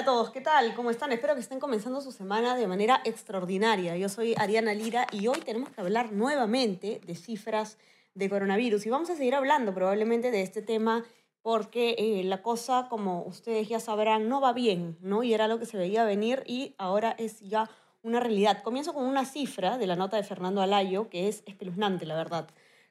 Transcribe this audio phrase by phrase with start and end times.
[0.00, 0.74] Hola a todos, ¿qué tal?
[0.74, 1.12] ¿Cómo están?
[1.12, 3.98] Espero que estén comenzando su semana de manera extraordinaria.
[3.98, 7.76] Yo soy Ariana Lira y hoy tenemos que hablar nuevamente de cifras
[8.14, 11.04] de coronavirus y vamos a seguir hablando probablemente de este tema
[11.42, 15.22] porque eh, la cosa, como ustedes ya sabrán, no va bien, ¿no?
[15.22, 17.68] Y era lo que se veía venir y ahora es ya
[18.00, 18.62] una realidad.
[18.62, 22.48] Comienzo con una cifra de la nota de Fernando Alayo que es espeluznante, la verdad.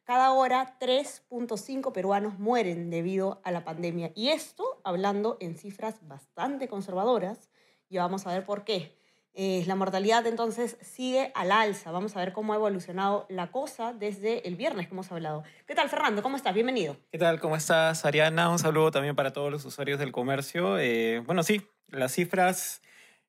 [0.09, 4.12] Cada hora 3.5 peruanos mueren debido a la pandemia.
[4.16, 7.52] Y esto hablando en cifras bastante conservadoras.
[7.90, 8.98] Y vamos a ver por qué.
[9.36, 11.91] Eh, la mortalidad entonces sigue al alza.
[11.91, 15.44] Vamos a ver cómo ha evolucionado la cosa desde el viernes que hemos hablado.
[15.67, 16.23] ¿Qué tal, Fernando?
[16.23, 16.55] ¿Cómo estás?
[16.55, 16.98] Bienvenido.
[17.12, 17.39] ¿Qué tal?
[17.39, 18.50] ¿Cómo estás, Ariana?
[18.50, 20.80] Un saludo también para todos los usuarios del comercio.
[20.80, 22.81] Eh, bueno, sí, las cifras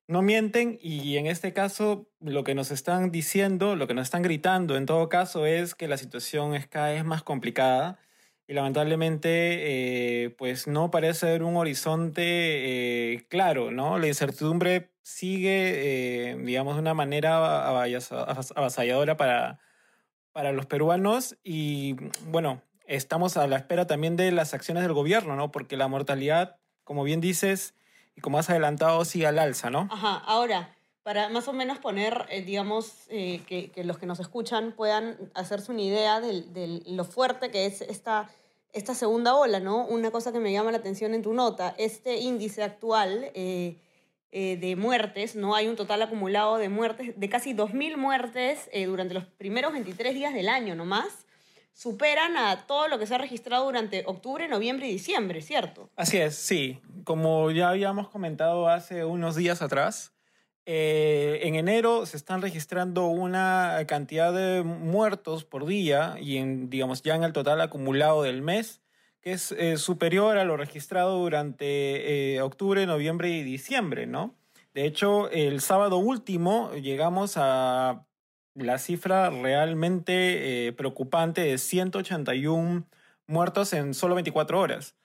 [0.07, 4.21] no mienten y en este caso lo que nos están diciendo, lo que nos están
[4.21, 7.99] gritando en todo caso es que la situación es cada vez más complicada
[8.47, 9.29] y lamentablemente
[10.25, 13.97] eh, pues no parece haber un horizonte eh, claro, ¿no?
[13.97, 19.59] La incertidumbre sigue, eh, digamos, de una manera avasalladora para,
[20.33, 21.95] para los peruanos y
[22.27, 25.51] bueno, estamos a la espera también de las acciones del gobierno, ¿no?
[25.51, 27.73] Porque la mortalidad, como bien dices,
[28.15, 29.87] y como has adelantado, sigue al alza, ¿no?
[29.91, 34.19] Ajá, ahora, para más o menos poner, eh, digamos, eh, que, que, los que nos
[34.19, 38.29] escuchan puedan hacerse una idea de, lo fuerte que es esta,
[38.73, 39.85] esta segunda ola, ¿no?
[39.85, 43.77] Una cosa que me llama la atención en tu nota, este índice actual eh,
[44.31, 45.55] de muertes, ¿no?
[45.55, 50.33] Hay un total acumulado de muertes, de casi 2.000 muertes durante los primeros 23 días
[50.33, 51.25] del año nomás
[51.73, 55.89] superan a todo lo que se ha registrado durante octubre, noviembre y diciembre, ¿cierto?
[55.95, 56.79] Así es, sí.
[57.03, 60.13] Como ya habíamos comentado hace unos días atrás,
[60.65, 67.15] eh, en enero se están registrando una cantidad de muertos por día y digamos, ya
[67.15, 68.81] en el total acumulado del mes,
[69.21, 74.35] que es eh, superior a lo registrado durante eh, octubre, noviembre y diciembre, ¿no?
[74.73, 78.05] De hecho, el sábado último llegamos a
[78.55, 82.85] la cifra realmente eh, preocupante de 181
[83.27, 84.95] muertos en solo 24 horas.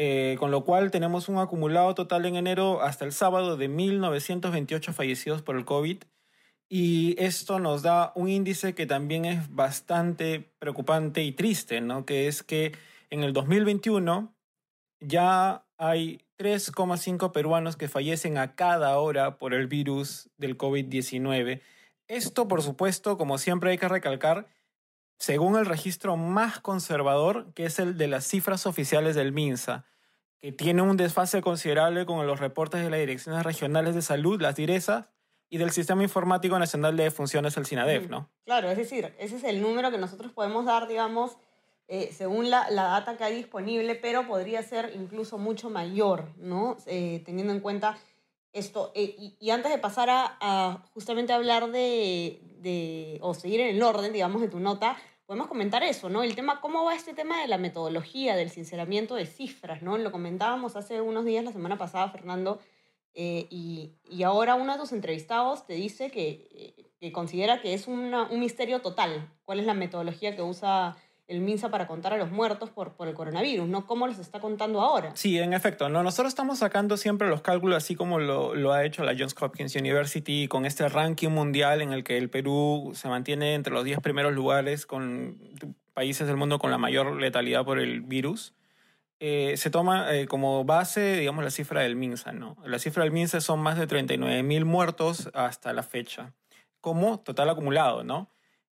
[0.00, 4.92] Eh, con lo cual tenemos un acumulado total en enero hasta el sábado de 1.928
[4.92, 5.98] fallecidos por el COVID.
[6.68, 12.04] Y esto nos da un índice que también es bastante preocupante y triste, ¿no?
[12.04, 12.72] Que es que
[13.10, 14.32] en el 2021
[15.00, 21.60] ya hay 3,5 peruanos que fallecen a cada hora por el virus del COVID-19
[22.08, 24.48] esto, por supuesto, como siempre hay que recalcar,
[25.18, 29.84] según el registro más conservador, que es el de las cifras oficiales del MINSA,
[30.40, 34.56] que tiene un desfase considerable con los reportes de las direcciones regionales de salud, las
[34.56, 35.06] DIRESAS,
[35.50, 38.30] y del Sistema Informático Nacional de Funciones, el SINADEF, ¿no?
[38.44, 41.38] Claro, es decir, ese es el número que nosotros podemos dar, digamos,
[41.88, 46.76] eh, según la, la, data que hay disponible, pero podría ser incluso mucho mayor, ¿no?
[46.84, 47.98] Eh, teniendo en cuenta
[48.52, 53.82] esto, eh, y, antes de pasar a, justamente hablar de, de, o seguir en el
[53.82, 56.22] orden, digamos, de tu nota, podemos comentar eso, ¿no?
[56.22, 59.98] El tema, ¿cómo va este tema de la metodología, del sinceramiento de cifras, ¿no?
[59.98, 62.60] Lo comentábamos hace unos días, la semana pasada, Fernando,
[63.14, 67.74] eh, y, y, ahora uno de tus entrevistados te dice que, eh, que considera que
[67.74, 70.96] es un misterio total cuál es la metodología que usa
[71.28, 73.86] el MINSA para contar a los muertos por, por el coronavirus, ¿no?
[73.86, 75.12] ¿Cómo los está contando ahora?
[75.14, 75.90] Sí, en efecto.
[75.90, 76.02] ¿no?
[76.02, 79.76] Nosotros estamos sacando siempre los cálculos así como lo, lo, ha hecho la Johns Hopkins
[79.76, 84.00] University con este ranking mundial en el que el Perú se mantiene entre los 10
[84.00, 85.38] primeros lugares con
[85.92, 88.54] países del mundo con la mayor letalidad por el virus.
[89.20, 92.56] Eh, se toma eh, como base, digamos, la cifra del MINSA, ¿no?
[92.64, 96.32] La cifra del MINSA son más de 39 mil muertos hasta la fecha,
[96.80, 98.30] como total acumulado, ¿no?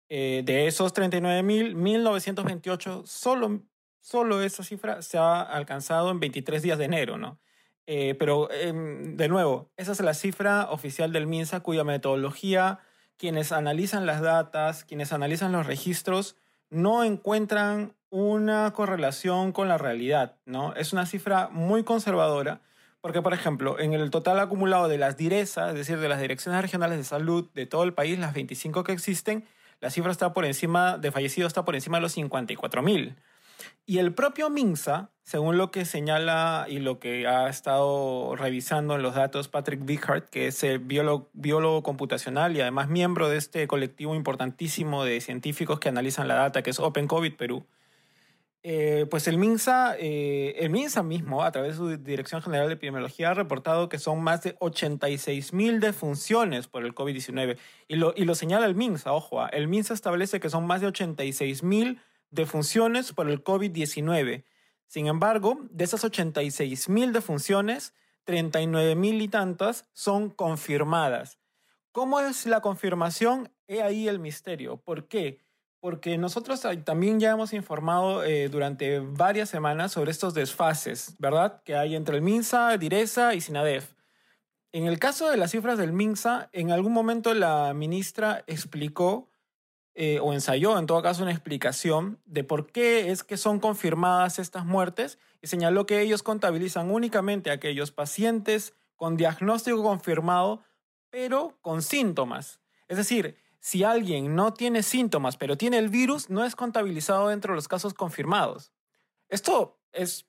[0.08, 3.62] Eh, de esos 39.000, 1.928, solo,
[4.00, 7.38] solo esa cifra se ha alcanzado en 23 días de enero, ¿no?
[7.86, 12.80] Eh, pero, em, de nuevo, esa es la cifra oficial del MINSA, cuya metodología,
[13.16, 16.36] quienes analizan las datas, quienes analizan los registros,
[16.70, 20.74] no encuentran una correlación con la realidad, ¿no?
[20.74, 22.60] Es una cifra muy conservadora,
[23.00, 26.62] porque, por ejemplo, en el total acumulado de las DIRESA, es decir, de las Direcciones
[26.62, 29.44] Regionales de Salud de todo el país, las 25 que existen,
[29.84, 33.16] la cifra está por encima de fallecidos, está por encima de los 54 mil.
[33.84, 39.02] Y el propio MINSA, según lo que señala y lo que ha estado revisando en
[39.02, 43.66] los datos Patrick Bighart, que es el biólogo, biólogo computacional y además miembro de este
[43.66, 47.66] colectivo importantísimo de científicos que analizan la data, que es Open COVID Perú,
[48.66, 52.72] eh, pues el MINSA, eh, el MINSA mismo, a través de su Dirección General de
[52.72, 57.58] Epidemiología, ha reportado que son más de 86 mil defunciones por el COVID-19.
[57.88, 60.80] Y lo, y lo señala el MINSA, ojo, ah, el MINSA establece que son más
[60.80, 62.00] de 86 mil
[62.30, 64.44] defunciones por el COVID-19.
[64.86, 67.92] Sin embargo, de esas 86 mil defunciones,
[68.24, 71.38] 39 mil y tantas son confirmadas.
[71.92, 73.52] ¿Cómo es la confirmación?
[73.68, 74.78] He ahí el misterio.
[74.78, 75.43] ¿Por qué?
[75.84, 81.62] Porque nosotros también ya hemos informado eh, durante varias semanas sobre estos desfases, ¿verdad?
[81.62, 83.92] Que hay entre el MINSA, DIRESA y SINADEF.
[84.72, 89.28] En el caso de las cifras del MINSA, en algún momento la ministra explicó
[89.94, 94.38] eh, o ensayó en todo caso una explicación de por qué es que son confirmadas
[94.38, 100.62] estas muertes y señaló que ellos contabilizan únicamente a aquellos pacientes con diagnóstico confirmado,
[101.10, 102.58] pero con síntomas.
[102.88, 107.54] Es decir, si alguien no tiene síntomas pero tiene el virus, no es contabilizado dentro
[107.54, 108.72] de los casos confirmados.
[109.30, 110.26] Esto es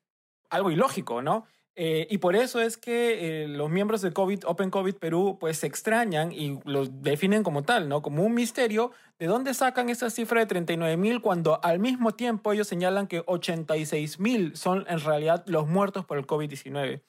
[0.50, 1.46] algo ilógico, ¿no?
[1.76, 5.68] Eh, y por eso es que eh, los miembros de Open COVID Perú pues se
[5.68, 8.02] extrañan y los definen como tal, ¿no?
[8.02, 12.54] Como un misterio de dónde sacan esa cifra de 39 mil cuando al mismo tiempo
[12.54, 17.02] ellos señalan que 86 mil son en realidad los muertos por el COVID-19.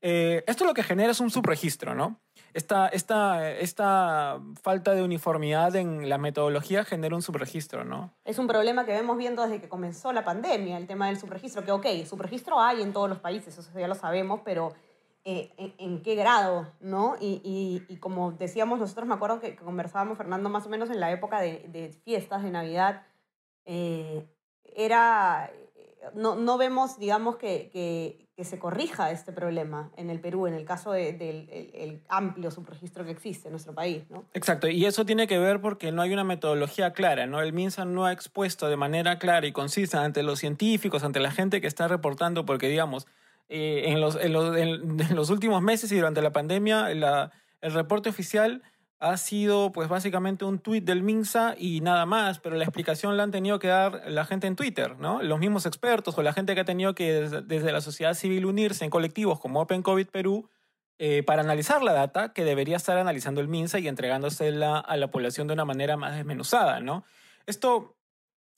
[0.00, 2.20] Eh, esto lo que genera es un subregistro, ¿no?
[2.54, 8.12] Esta, esta, esta falta de uniformidad en la metodología genera un subregistro, ¿no?
[8.24, 11.64] Es un problema que vemos viendo desde que comenzó la pandemia, el tema del subregistro,
[11.64, 14.72] que ok, subregistro hay en todos los países, eso ya lo sabemos, pero
[15.24, 17.16] eh, en, qué grado, ¿no?
[17.20, 21.00] Y, y, y, como decíamos nosotros, me acuerdo que, conversábamos, Fernando, más o menos en
[21.00, 23.02] la época de, de fiestas, de Navidad,
[23.66, 24.26] eh,
[24.74, 25.50] era,
[26.14, 30.54] no, no vemos, digamos, que, que que se corrija este problema en el Perú, en
[30.54, 34.04] el caso del el amplio subregistro que existe en nuestro país.
[34.10, 34.26] ¿no?
[34.32, 37.40] Exacto, y eso tiene que ver porque no hay una metodología clara, ¿no?
[37.40, 41.32] El MINSA no ha expuesto de manera clara y concisa ante los científicos, ante la
[41.32, 43.08] gente que está reportando, porque digamos,
[43.48, 48.62] eh, en, los, en, los, últimos meses y durante la pandemia, el reporte oficial
[49.00, 53.22] ha sido pues básicamente un tuit del MINSA y nada más, pero la explicación la
[53.22, 55.22] han tenido que dar la gente en Twitter, ¿no?
[55.22, 58.84] Los mismos expertos o la gente que ha tenido que desde, la sociedad civil unirse
[58.84, 60.48] en colectivos como Open COVID Perú
[60.98, 65.10] eh, para analizar la data que debería estar analizando el MINSA y entregándosela a la
[65.12, 67.04] población de una manera más desmenuzada, ¿no?
[67.46, 67.94] Esto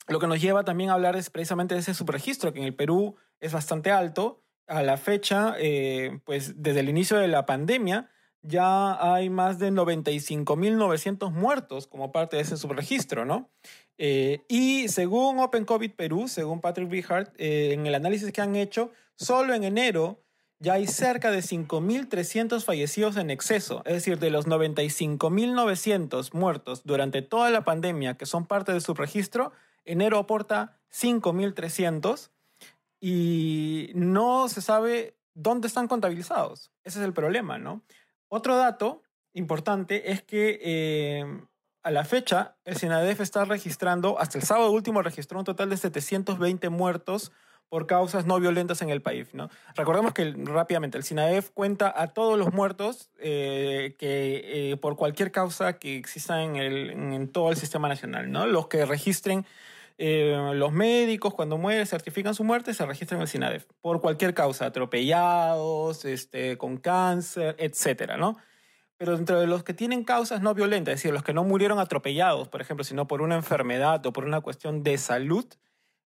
[0.09, 2.75] lo que nos lleva también a hablar es precisamente de ese subregistro que en el
[2.75, 4.43] Perú es bastante alto.
[4.67, 8.09] A la fecha, eh, pues desde el inicio de la pandemia,
[8.43, 13.51] ya hay más de 95.900 muertos como parte de ese subregistro, ¿no?
[13.99, 18.57] Eh, y según Open COVID Perú, según Patrick Bighart, eh, en el análisis que han
[18.57, 20.23] hecho, solo en enero
[20.59, 27.23] ya hay cerca de 5.300 fallecidos en exceso, es decir, de los 95.900 muertos durante
[27.23, 29.53] toda la pandemia que son parte del subregistro,
[29.87, 32.31] enero aporta 5.300
[33.01, 36.71] y no se sabe dónde están contabilizados.
[36.85, 37.83] Ese es el problema, ¿no?
[38.33, 39.03] Otro dato
[39.35, 41.25] importante es que eh,
[41.83, 45.77] a la fecha el SINADEF está registrando, hasta el sábado último registró un total de
[45.77, 47.33] 720 muertos
[47.69, 49.35] por causas no violentas en el país.
[49.35, 49.51] ¿no?
[49.75, 55.33] Recordemos que rápidamente el SINADEF cuenta a todos los muertos eh, que, eh, por cualquier
[55.33, 58.31] causa que exista en, el, en, todo el sistema nacional.
[58.53, 59.45] Los que registren
[60.01, 64.67] los médicos cuando mueren certifican su muerte se registran en el SINADEF por cualquier causa,
[64.67, 68.37] atropellados, este, con cáncer, etcétera, ¿no?
[68.97, 71.79] Pero dentro de los que tienen causas no violentas, es decir, los que no murieron
[71.79, 75.47] atropellados, por ejemplo, sino por una enfermedad o por una cuestión de salud,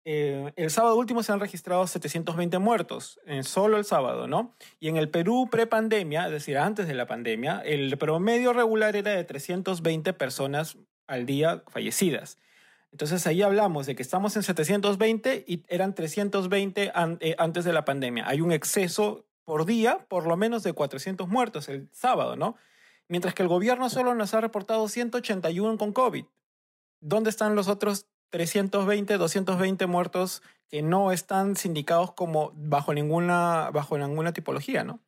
[0.06, 4.54] eh, el sábado último se han registrado 720 muertos, en solo el sábado, ¿no?
[4.80, 9.12] Y en el Perú prepandemia, es decir, antes de la pandemia, el promedio regular era
[9.12, 12.36] de 320 personas al día fallecidas.
[12.94, 17.84] Entonces ahí hablamos de que estamos en 720 y eran 320 eh, antes de la
[17.84, 18.28] pandemia.
[18.28, 22.54] Hay un exceso por día, por lo menos de 400 muertos el sábado, ¿no?
[23.08, 26.24] Mientras que el gobierno solo nos ha reportado 181 con COVID.
[27.00, 33.98] ¿Dónde están los otros 320, 220 muertos que no están sindicados como bajo ninguna, bajo
[33.98, 35.00] ninguna tipología, ¿no?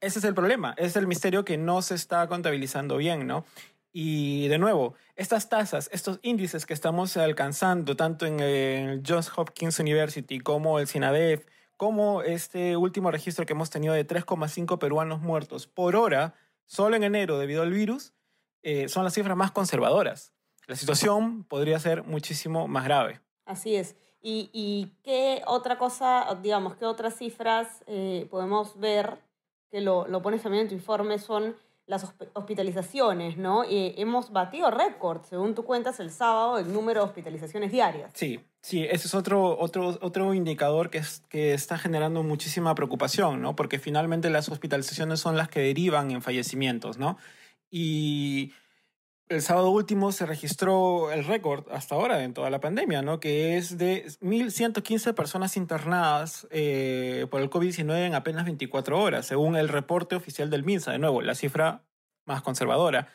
[0.00, 3.44] Ese es el problema, es el misterio que no se está contabilizando bien, ¿no?
[3.92, 9.78] Y de nuevo, estas tasas, estos índices que estamos alcanzando, tanto en el Johns Hopkins
[9.78, 11.46] University como el SINADEF,
[11.76, 16.34] como este último registro que hemos tenido de 3,5 peruanos muertos por hora,
[16.64, 18.14] solo en enero debido al virus,
[18.62, 20.32] eh, son las cifras más conservadoras.
[20.66, 23.20] La situación podría ser muchísimo más grave.
[23.44, 23.96] Así es.
[24.22, 29.18] ¿Y, y qué otra cosa, digamos, qué otras cifras eh, podemos ver
[29.70, 33.64] que lo, lo pones también en tu informe son las hosp- hospitalizaciones, ¿no?
[33.68, 38.10] Hemos batido récord, según tú cuentas, el sábado, el número de hospitalizaciones diarias.
[38.14, 43.42] Sí, sí, ese es otro, otro, otro indicador que, es, que está generando muchísima preocupación,
[43.42, 43.56] ¿no?
[43.56, 47.18] Porque finalmente las hospitalizaciones son las que derivan en fallecimientos, ¿no?
[47.70, 48.52] Y
[49.28, 53.20] el sábado último se registró el récord hasta ahora en toda la pandemia, ¿no?
[53.20, 59.56] Que es de 1.115 personas internadas eh, por el COVID-19 en apenas 24 horas, según
[59.56, 60.92] el reporte oficial del MINSA.
[60.92, 61.82] De nuevo, la cifra
[62.26, 63.08] más conservadora.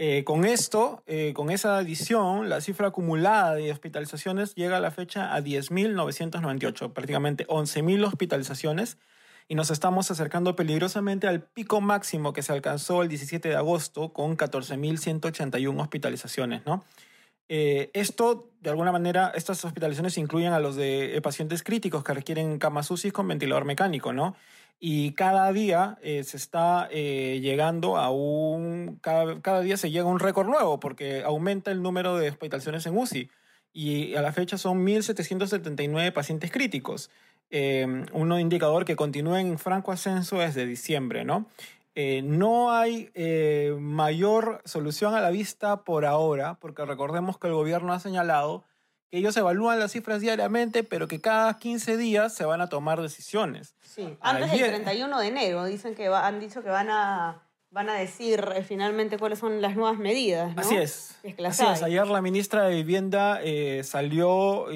[0.00, 4.92] Eh, con esto, eh, con esa adición, la cifra acumulada de hospitalizaciones llega a la
[4.92, 8.96] fecha a 10.998, prácticamente 11.000 hospitalizaciones,
[9.48, 14.12] y nos estamos acercando peligrosamente al pico máximo que se alcanzó el 17 de agosto
[14.12, 16.84] con 14.181 hospitalizaciones, ¿no?
[17.50, 22.12] Eh, esto, de alguna manera, estas hospitalizaciones incluyen a los de eh, pacientes críticos que
[22.12, 24.36] requieren camas UCI con ventilador mecánico, ¿no?
[24.80, 28.98] Y cada día eh, se está eh, llegando a un...
[29.02, 32.86] Cada, cada día se llega a un récord nuevo porque aumenta el número de hospitalizaciones
[32.86, 33.30] en UCI.
[33.72, 37.10] Y a la fecha son 1.779 pacientes críticos.
[37.50, 41.46] Eh, un indicador que continúa en franco ascenso desde diciembre, ¿no?
[41.94, 47.54] Eh, no hay eh, mayor solución a la vista por ahora, porque recordemos que el
[47.54, 48.64] gobierno ha señalado
[49.10, 53.00] que ellos evalúan las cifras diariamente, pero que cada 15 días se van a tomar
[53.00, 53.74] decisiones.
[53.82, 57.42] Sí, antes del Ayer- 31 de enero dicen que va- han dicho que van a,
[57.70, 60.60] van a decir eh, finalmente cuáles son las nuevas medidas, ¿no?
[60.60, 61.16] Así es.
[61.22, 61.60] Es que es.
[61.82, 63.40] Ayer la ministra de Vivienda
[63.82, 64.66] salió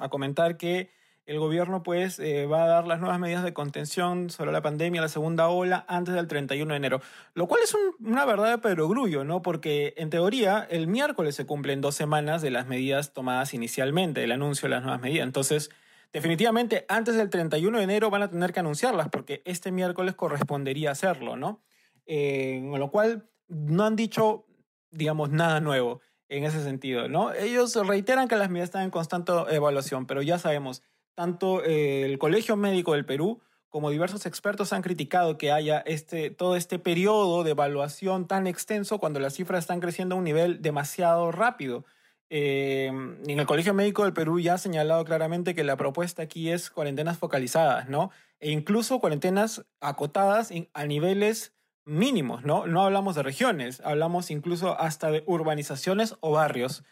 [0.00, 0.95] a comentar que
[1.26, 5.00] el gobierno pues eh, va a dar las nuevas medidas de contención sobre la pandemia,
[5.00, 7.00] la segunda ola, antes del 31 de enero.
[7.34, 9.42] Lo cual es un- una verdad perogrullo, ¿no?
[9.42, 14.32] Porque en teoría el miércoles se cumplen dos semanas de las medidas tomadas inicialmente, el
[14.32, 15.26] anuncio de las nuevas medidas.
[15.26, 15.70] Entonces,
[16.12, 20.92] definitivamente antes del 31 de enero van a tener que anunciarlas porque este miércoles correspondería
[20.92, 21.60] hacerlo, ¿no?
[22.06, 24.46] Eh, con lo cual no han dicho,
[24.92, 27.32] digamos, nada nuevo en ese sentido, ¿no?
[27.32, 30.82] Ellos reiteran que las medidas están en constante evaluación, pero ya sabemos,
[31.16, 36.30] tanto eh, el Colegio Médico del Perú como diversos expertos han criticado que haya este,
[36.30, 40.62] todo este periodo de evaluación tan extenso cuando las cifras están creciendo a un nivel
[40.62, 41.84] demasiado rápido.
[42.28, 46.50] Eh, en el Colegio Médico del Perú ya ha señalado claramente que la propuesta aquí
[46.50, 48.10] es cuarentenas focalizadas, ¿no?
[48.40, 51.54] E incluso cuarentenas acotadas a niveles
[51.84, 52.66] mínimos, ¿no?
[52.66, 56.84] No hablamos de regiones, hablamos incluso hasta de urbanizaciones o barrios.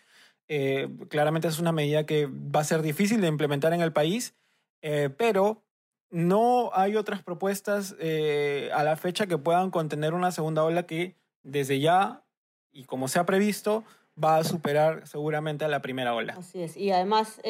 [0.49, 4.35] Eh, claramente es una medida que va a ser difícil de implementar en el país,
[4.83, 5.63] eh, pero
[6.11, 11.17] no hay otras propuestas eh, a la fecha que puedan contener una segunda ola que
[11.43, 12.25] desde ya,
[12.73, 13.85] y como se ha previsto,
[14.23, 16.35] va a superar seguramente a la primera ola.
[16.39, 16.77] Así es.
[16.77, 17.41] Y además,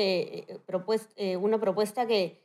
[1.38, 2.43] una propuesta que,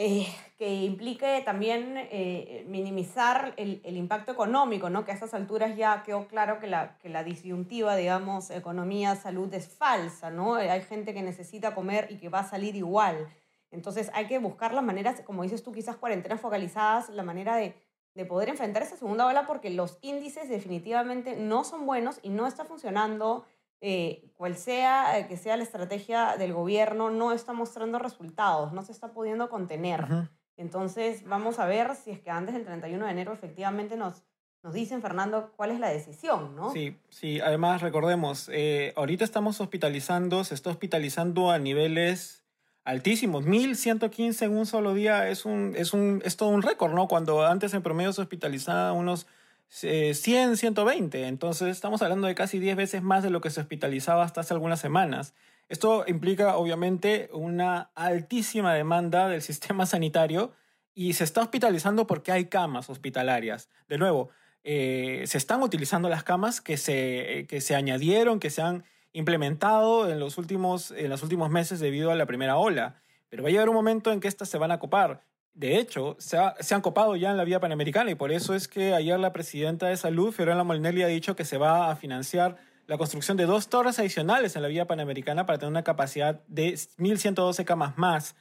[0.00, 5.04] eh, que implique también eh, minimizar el, el impacto económico, ¿no?
[5.04, 9.66] Que a estas alturas ya quedó claro que la, que la disyuntiva, digamos, economía-salud es
[9.66, 10.56] falsa, ¿no?
[10.60, 13.26] Eh, Hay gente que necesita comer y que va a salir igual.
[13.72, 17.74] Entonces hay que buscar las maneras, como dices tú, quizás cuarentenas focalizadas, la manera de,
[18.14, 22.46] de poder enfrentar esa segunda ola porque los índices definitivamente no son buenos y no
[22.46, 23.46] está funcionando.
[23.80, 28.82] Eh, cual sea eh, que sea la estrategia del gobierno, no está mostrando resultados, no
[28.82, 30.04] se está pudiendo contener.
[30.04, 30.28] Ujú.
[30.56, 34.24] Entonces vamos a ver si es que antes del 31 de enero efectivamente nos,
[34.64, 36.72] nos dicen, Fernando, cuál es la decisión, ¿no?
[36.72, 42.44] Sí, sí, además recordemos, eh, ahorita estamos hospitalizando, se está hospitalizando a niveles
[42.84, 43.44] altísimos.
[43.44, 47.06] 1115 en un solo día es, un, es, un, es todo un récord, ¿no?
[47.06, 49.28] Cuando antes en promedio se hospitalizaba unos
[49.68, 51.26] 100, 120.
[51.26, 54.54] Entonces estamos hablando de casi 10 veces más de lo que se hospitalizaba hasta hace
[54.54, 55.34] algunas semanas.
[55.68, 60.52] Esto implica obviamente una altísima demanda del sistema sanitario
[60.94, 63.68] y se está hospitalizando porque hay camas hospitalarias.
[63.88, 64.30] De nuevo,
[64.64, 68.84] eh, se están utilizando las camas que se, eh, que se añadieron, que se han
[69.12, 73.00] implementado en los, últimos, en los últimos meses debido a la primera ola.
[73.28, 75.22] Pero va a llegar un momento en que estas se van a copar.
[75.58, 78.54] De hecho, se, ha- se han copado ya en la vía panamericana y por eso
[78.54, 81.96] es que ayer la presidenta de salud, Fiorella Molinelli, ha dicho que se va a
[81.96, 86.40] financiar la construcción de dos torres adicionales en la vía panamericana para tener una capacidad
[86.46, 88.36] de 1.112 camas más.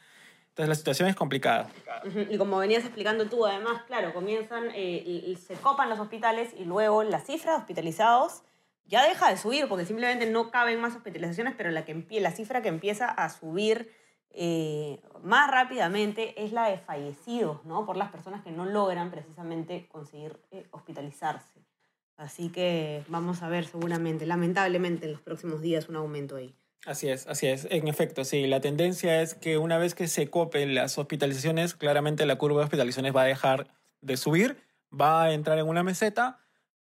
[0.50, 1.70] Entonces la situación es complicada.
[2.30, 6.66] Y como venías explicando tú, además, claro, comienzan, eh, y- se copan los hospitales y
[6.66, 8.44] luego la cifra de hospitalizados
[8.86, 12.62] ya deja de subir porque simplemente no caben más hospitalizaciones, pero la, que la cifra
[12.62, 13.92] que empieza a subir
[14.32, 17.86] eh, más rápidamente es la de fallecidos, ¿no?
[17.86, 21.66] Por las personas que no logran precisamente conseguir eh, hospitalizarse.
[22.18, 26.56] Así que vamos a ver seguramente, lamentablemente, en los próximos días un aumento ahí.
[26.86, 27.68] Así es, así es.
[27.70, 28.48] En efecto, sí.
[28.48, 32.64] La tendencia es que una vez que se copen las hospitalizaciones, claramente la curva de
[32.64, 33.68] hospitalizaciones va a dejar
[34.02, 34.58] de subir,
[34.90, 36.40] va a entrar en una meseta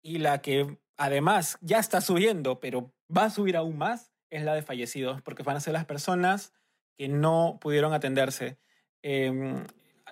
[0.02, 4.54] y la que además ya está subiendo, pero va a subir aún más, es la
[4.54, 6.52] de fallecidos, porque van a ser las personas
[6.99, 8.59] que no pudieron atenderse.
[9.02, 9.64] Em,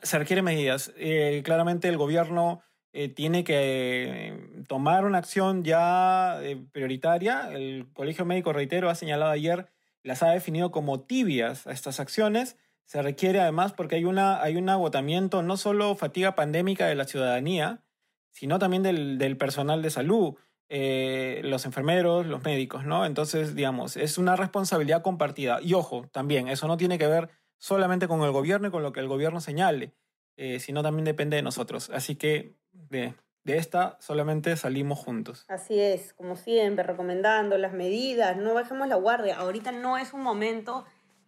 [0.02, 0.93] se requieren medidas.
[0.97, 2.62] Eh, claramente el gobierno
[2.93, 6.40] eh, tiene que eh, tomar una acción ya
[6.73, 7.50] prioritaria.
[7.52, 9.69] El Colegio Médico, reitero, ha señalado ayer,
[10.02, 12.57] las ha definido como tibias a estas acciones.
[12.85, 17.05] Se requiere además porque hay, una, hay un agotamiento, no solo fatiga pandémica de la
[17.05, 17.83] ciudadanía,
[18.31, 20.37] sino también del personal de salud.
[20.68, 23.06] Los enfermeros, los médicos, ¿no?
[23.06, 25.61] Entonces, digamos, es una responsabilidad compartida.
[25.62, 28.92] Y ojo, también, eso no tiene que ver solamente con el gobierno y con lo
[28.92, 29.94] que el gobierno señale,
[30.37, 31.90] eh, sino también depende de nosotros.
[31.90, 35.44] Así que de, de esta solamente salimos juntos.
[35.49, 39.38] Así es, como siempre, recomendando las medidas, no bajemos la guardia.
[39.38, 40.85] Ahorita no es un momento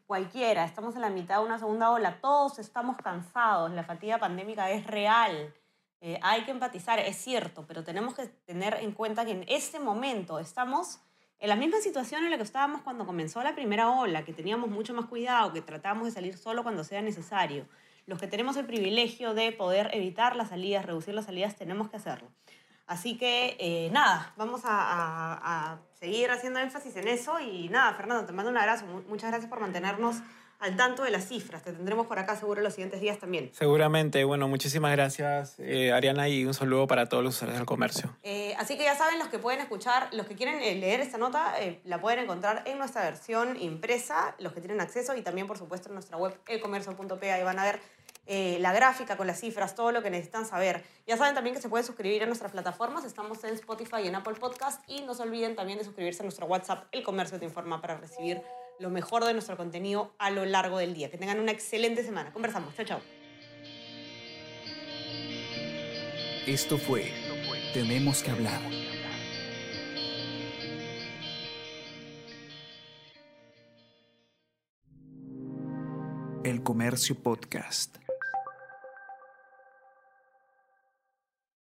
[0.07, 4.71] cualquiera, estamos en la mitad de una segunda ola, todos estamos cansados, la fatiga pandémica
[4.71, 5.55] es real.
[6.01, 9.81] Eh, hay que empatizar, es cierto, pero tenemos que tener en cuenta que en este
[9.81, 11.01] momento estamos
[11.41, 14.71] en la misma situación en la que estábamos cuando comenzó la primera ola, que teníamos
[14.71, 17.67] mucho más cuidado, que tratábamos de salir solo cuando sea necesario.
[18.07, 21.97] Los que tenemos el privilegio de poder evitar las salidas, reducir las salidas, tenemos que
[21.97, 22.29] hacerlo.
[22.87, 28.25] Así que eh, nada, vamos a, a, seguir haciendo énfasis en eso y nada, Fernando,
[28.25, 28.87] te mando un abrazo.
[29.09, 30.17] Muchas gracias por mantenernos
[30.59, 31.63] al tanto de las cifras.
[31.63, 33.51] Te tendremos por acá seguro los siguientes días también.
[33.53, 34.25] Seguramente.
[34.25, 38.17] Bueno, muchísimas gracias, eh, Ariana, y un saludo para todos los usuarios del comercio.
[38.23, 41.19] Eh, así que ya saben, los que pueden escuchar, los que quieren eh, leer esta
[41.19, 45.59] nota, la pueden encontrar en nuestra versión impresa, los que tienen acceso, y también, por
[45.59, 47.33] supuesto, en nuestra web elcomercio.p.
[47.33, 47.81] Ahí van a ver
[48.61, 50.85] la gráfica con las cifras, todo lo que necesitan saber.
[51.07, 53.07] Ya saben también que se pueden suscribir a nuestras plataformas.
[53.07, 54.83] Estamos en Spotify y en Apple Podcast.
[54.87, 57.97] Y no se olviden también de suscribirse a nuestro WhatsApp, El Comercio Te Informa, para
[57.97, 58.43] recibir
[58.79, 61.11] lo mejor de nuestro contenido a lo largo del día.
[61.11, 62.33] Que tengan una excelente semana.
[62.33, 62.75] Conversamos.
[62.77, 63.01] Chao, chao.
[66.47, 67.13] Esto fue
[67.75, 68.61] Tenemos que hablar.
[76.45, 77.99] El Comercio Podcast.